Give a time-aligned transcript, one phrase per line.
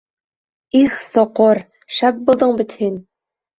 [0.79, 1.63] Их, соҡор,
[1.99, 3.01] шәп булдың бит һин.